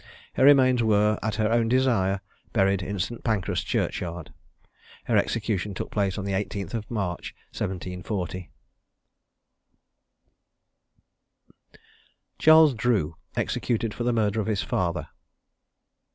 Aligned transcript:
Her 0.33 0.43
remains 0.43 0.81
were, 0.81 1.19
at 1.21 1.35
her 1.35 1.51
own 1.51 1.69
desire, 1.69 2.21
buried 2.53 2.81
in 2.81 2.97
St. 2.97 3.23
Pancras 3.23 3.61
churchyard. 3.63 4.33
Her 5.03 5.15
execution 5.15 5.75
took 5.75 5.91
place 5.91 6.17
on 6.17 6.25
the 6.25 6.31
18th 6.31 6.89
March, 6.89 7.35
1740. 7.51 8.49
CHARLES 12.39 12.73
DREW. 12.73 13.15
EXECUTED 13.37 13.93
FOR 13.93 14.03
THE 14.03 14.11
MURDER 14.13 14.39
OF 14.41 14.47
HIS 14.47 14.63
FATHER. 14.63 15.09